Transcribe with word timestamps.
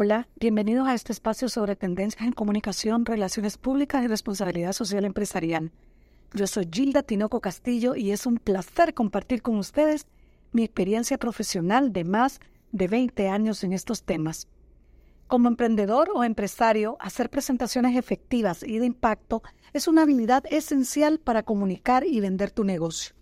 Hola, 0.00 0.28
bienvenidos 0.38 0.86
a 0.86 0.94
este 0.94 1.12
espacio 1.12 1.48
sobre 1.48 1.74
tendencias 1.74 2.24
en 2.24 2.30
comunicación, 2.30 3.04
relaciones 3.04 3.58
públicas 3.58 4.04
y 4.04 4.06
responsabilidad 4.06 4.72
social 4.72 5.04
empresarial. 5.04 5.72
Yo 6.32 6.46
soy 6.46 6.68
Gilda 6.70 7.02
Tinoco 7.02 7.40
Castillo 7.40 7.96
y 7.96 8.12
es 8.12 8.24
un 8.24 8.36
placer 8.36 8.94
compartir 8.94 9.42
con 9.42 9.56
ustedes 9.56 10.06
mi 10.52 10.62
experiencia 10.62 11.18
profesional 11.18 11.92
de 11.92 12.04
más 12.04 12.38
de 12.70 12.86
20 12.86 13.28
años 13.28 13.64
en 13.64 13.72
estos 13.72 14.04
temas. 14.04 14.46
Como 15.26 15.48
emprendedor 15.48 16.10
o 16.14 16.22
empresario, 16.22 16.96
hacer 17.00 17.28
presentaciones 17.28 17.96
efectivas 17.96 18.62
y 18.62 18.78
de 18.78 18.86
impacto 18.86 19.42
es 19.72 19.88
una 19.88 20.02
habilidad 20.02 20.44
esencial 20.48 21.18
para 21.18 21.42
comunicar 21.42 22.06
y 22.06 22.20
vender 22.20 22.52
tu 22.52 22.62
negocio. 22.62 23.16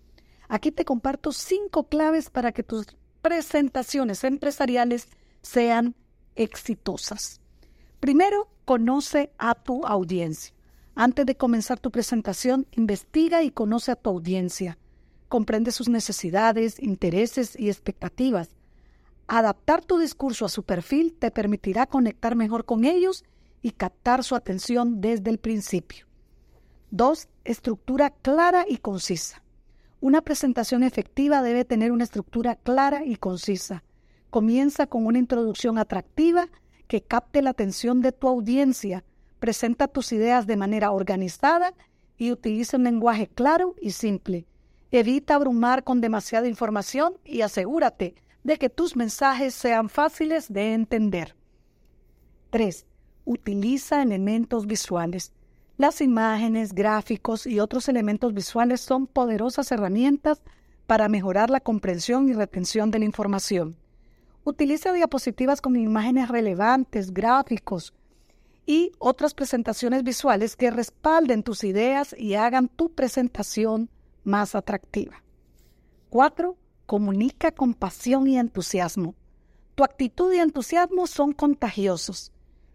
Aquí 0.46 0.72
te 0.72 0.84
comparto 0.84 1.32
cinco 1.32 1.84
claves 1.84 2.28
para 2.28 2.52
que 2.52 2.62
tus 2.62 2.84
presentaciones 3.22 4.24
empresariales 4.24 5.08
sean 5.40 5.94
exitosas. 6.36 7.40
Primero, 8.00 8.48
conoce 8.64 9.32
a 9.38 9.54
tu 9.54 9.84
audiencia. 9.86 10.54
Antes 10.94 11.26
de 11.26 11.36
comenzar 11.36 11.78
tu 11.78 11.90
presentación, 11.90 12.66
investiga 12.72 13.42
y 13.42 13.50
conoce 13.50 13.92
a 13.92 13.96
tu 13.96 14.10
audiencia. 14.10 14.78
Comprende 15.28 15.72
sus 15.72 15.88
necesidades, 15.88 16.80
intereses 16.80 17.58
y 17.58 17.68
expectativas. 17.68 18.50
Adaptar 19.26 19.84
tu 19.84 19.98
discurso 19.98 20.44
a 20.44 20.48
su 20.48 20.62
perfil 20.62 21.14
te 21.18 21.30
permitirá 21.30 21.86
conectar 21.86 22.36
mejor 22.36 22.64
con 22.64 22.84
ellos 22.84 23.24
y 23.60 23.72
captar 23.72 24.22
su 24.22 24.36
atención 24.36 25.00
desde 25.00 25.30
el 25.30 25.38
principio. 25.38 26.06
2. 26.92 27.28
Estructura 27.44 28.10
clara 28.10 28.64
y 28.68 28.78
concisa. 28.78 29.42
Una 30.00 30.22
presentación 30.22 30.82
efectiva 30.82 31.42
debe 31.42 31.64
tener 31.64 31.90
una 31.90 32.04
estructura 32.04 32.54
clara 32.54 33.04
y 33.04 33.16
concisa. 33.16 33.82
Comienza 34.30 34.86
con 34.86 35.06
una 35.06 35.18
introducción 35.18 35.78
atractiva 35.78 36.48
que 36.88 37.02
capte 37.02 37.42
la 37.42 37.50
atención 37.50 38.00
de 38.00 38.12
tu 38.12 38.28
audiencia. 38.28 39.04
Presenta 39.38 39.88
tus 39.88 40.12
ideas 40.12 40.46
de 40.46 40.56
manera 40.56 40.90
organizada 40.90 41.74
y 42.18 42.32
utiliza 42.32 42.76
un 42.76 42.84
lenguaje 42.84 43.28
claro 43.28 43.74
y 43.80 43.90
simple. 43.90 44.46
Evita 44.90 45.34
abrumar 45.34 45.84
con 45.84 46.00
demasiada 46.00 46.48
información 46.48 47.14
y 47.24 47.42
asegúrate 47.42 48.14
de 48.44 48.56
que 48.56 48.70
tus 48.70 48.96
mensajes 48.96 49.54
sean 49.54 49.88
fáciles 49.88 50.52
de 50.52 50.74
entender. 50.74 51.34
3. 52.50 52.86
Utiliza 53.24 54.02
elementos 54.02 54.66
visuales. 54.66 55.32
Las 55.76 56.00
imágenes, 56.00 56.72
gráficos 56.72 57.46
y 57.46 57.60
otros 57.60 57.88
elementos 57.88 58.32
visuales 58.32 58.80
son 58.80 59.06
poderosas 59.06 59.70
herramientas 59.72 60.40
para 60.86 61.08
mejorar 61.08 61.50
la 61.50 61.60
comprensión 61.60 62.28
y 62.28 62.32
retención 62.32 62.90
de 62.90 63.00
la 63.00 63.04
información. 63.04 63.76
Utiliza 64.48 64.92
diapositivas 64.92 65.60
con 65.60 65.74
imágenes 65.74 66.28
relevantes, 66.28 67.12
gráficos 67.12 67.92
y 68.64 68.92
otras 69.00 69.34
presentaciones 69.34 70.04
visuales 70.04 70.54
que 70.54 70.70
respalden 70.70 71.42
tus 71.42 71.64
ideas 71.64 72.14
y 72.16 72.34
hagan 72.34 72.68
tu 72.68 72.94
presentación 72.94 73.90
más 74.22 74.54
atractiva. 74.54 75.24
4. 76.10 76.56
Comunica 76.86 77.50
con 77.50 77.74
pasión 77.74 78.28
y 78.28 78.38
entusiasmo. 78.38 79.16
Tu 79.74 79.82
actitud 79.82 80.32
y 80.32 80.38
entusiasmo 80.38 81.08
son 81.08 81.32
contagiosos. 81.32 82.30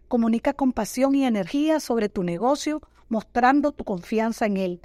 Comunica 0.08 0.52
con 0.52 0.74
pasión 0.74 1.14
y 1.14 1.24
energía 1.24 1.80
sobre 1.80 2.10
tu 2.10 2.22
negocio, 2.22 2.82
mostrando 3.08 3.72
tu 3.72 3.84
confianza 3.84 4.44
en 4.44 4.58
él. 4.58 4.80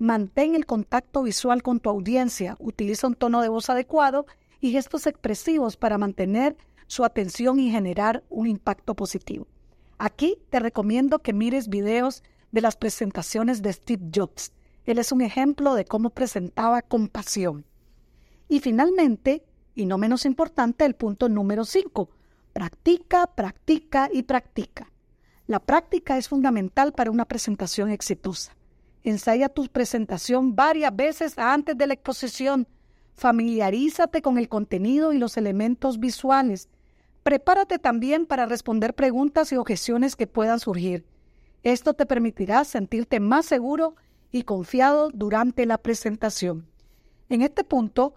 Mantén 0.00 0.56
el 0.56 0.66
contacto 0.66 1.22
visual 1.22 1.62
con 1.62 1.78
tu 1.78 1.88
audiencia, 1.88 2.56
utiliza 2.58 3.06
un 3.06 3.14
tono 3.14 3.42
de 3.42 3.48
voz 3.48 3.70
adecuado 3.70 4.26
y 4.62 4.70
gestos 4.70 5.06
expresivos 5.06 5.76
para 5.76 5.98
mantener 5.98 6.56
su 6.86 7.04
atención 7.04 7.58
y 7.58 7.70
generar 7.70 8.22
un 8.30 8.46
impacto 8.46 8.94
positivo. 8.94 9.48
Aquí 9.98 10.38
te 10.50 10.60
recomiendo 10.60 11.18
que 11.18 11.32
mires 11.32 11.68
videos 11.68 12.22
de 12.52 12.60
las 12.60 12.76
presentaciones 12.76 13.60
de 13.60 13.72
Steve 13.72 14.04
Jobs. 14.14 14.52
Él 14.84 14.98
es 14.98 15.10
un 15.10 15.20
ejemplo 15.20 15.74
de 15.74 15.84
cómo 15.84 16.10
presentaba 16.10 16.80
con 16.80 17.08
pasión. 17.08 17.66
Y 18.48 18.60
finalmente, 18.60 19.44
y 19.74 19.84
no 19.84 19.98
menos 19.98 20.24
importante, 20.24 20.84
el 20.84 20.94
punto 20.94 21.28
número 21.28 21.64
5. 21.64 22.08
Practica, 22.52 23.26
practica 23.26 24.10
y 24.12 24.22
practica. 24.22 24.92
La 25.48 25.58
práctica 25.58 26.18
es 26.18 26.28
fundamental 26.28 26.92
para 26.92 27.10
una 27.10 27.24
presentación 27.24 27.90
exitosa. 27.90 28.56
Ensaya 29.02 29.48
tu 29.48 29.66
presentación 29.66 30.54
varias 30.54 30.94
veces 30.94 31.36
antes 31.36 31.76
de 31.76 31.86
la 31.88 31.94
exposición 31.94 32.68
Familiarízate 33.14 34.22
con 34.22 34.38
el 34.38 34.48
contenido 34.48 35.12
y 35.12 35.18
los 35.18 35.36
elementos 35.36 36.00
visuales. 36.00 36.68
Prepárate 37.22 37.78
también 37.78 38.26
para 38.26 38.46
responder 38.46 38.94
preguntas 38.94 39.52
y 39.52 39.56
objeciones 39.56 40.16
que 40.16 40.26
puedan 40.26 40.58
surgir. 40.58 41.04
Esto 41.62 41.94
te 41.94 42.06
permitirá 42.06 42.64
sentirte 42.64 43.20
más 43.20 43.46
seguro 43.46 43.94
y 44.32 44.42
confiado 44.42 45.10
durante 45.12 45.66
la 45.66 45.78
presentación. 45.78 46.66
En 47.28 47.42
este 47.42 47.62
punto, 47.62 48.14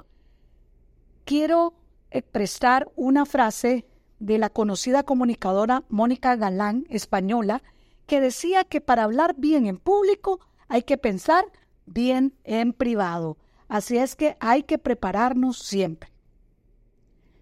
quiero 1.25 1.73
expresar 2.09 2.91
una 2.95 3.25
frase 3.25 3.85
de 4.19 4.37
la 4.37 4.49
conocida 4.49 5.03
comunicadora 5.03 5.83
Mónica 5.89 6.35
Galán, 6.35 6.85
española, 6.89 7.61
que 8.07 8.21
decía 8.21 8.63
que 8.63 8.81
para 8.81 9.03
hablar 9.03 9.35
bien 9.37 9.67
en 9.67 9.77
público 9.77 10.39
hay 10.67 10.83
que 10.83 10.97
pensar 10.97 11.45
bien 11.85 12.33
en 12.43 12.73
privado. 12.73 13.37
Así 13.67 13.97
es 13.97 14.15
que 14.15 14.37
hay 14.39 14.63
que 14.63 14.77
prepararnos 14.77 15.59
siempre. 15.59 16.11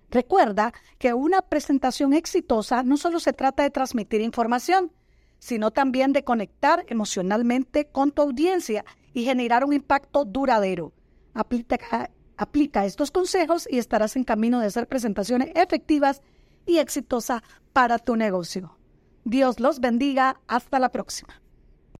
Recuerda 0.10 0.74
que 1.00 1.14
una 1.14 1.42
presentación 1.42 2.14
exitosa 2.14 2.84
no 2.84 2.98
solo 2.98 3.20
se 3.20 3.34
trata 3.34 3.64
de 3.64 3.72
transmitir 3.72 4.22
información, 4.22 4.92
sino 5.40 5.72
también 5.72 6.14
de 6.14 6.24
conectar 6.24 6.86
emocionalmente 6.88 7.88
con 7.88 8.12
tu 8.12 8.22
audiencia 8.22 8.86
y 9.14 9.26
generar 9.26 9.66
un 9.66 9.74
impacto 9.74 10.24
duradero. 10.24 10.94
Aplica, 11.34 12.12
aplica 12.38 12.86
estos 12.86 13.12
consejos 13.12 13.68
y 13.70 13.80
estarás 13.80 14.16
en 14.16 14.24
camino 14.24 14.60
de 14.60 14.68
hacer 14.68 14.88
presentaciones 14.88 15.50
efectivas 15.56 16.22
y 16.66 16.78
exitosas 16.78 17.42
para 17.74 17.98
tu 17.98 18.16
negocio. 18.16 18.78
Dios 19.26 19.60
los 19.60 19.80
bendiga. 19.80 20.40
Hasta 20.48 20.80
la 20.80 20.90
próxima. 20.90 21.43